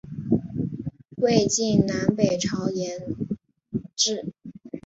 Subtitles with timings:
[1.17, 2.99] 魏晋南北朝沿
[3.95, 4.33] 置。